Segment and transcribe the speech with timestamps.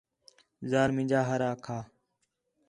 [0.69, 1.77] ذال مینجا ہر آکھا